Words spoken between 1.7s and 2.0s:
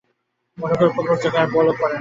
পড়ে না।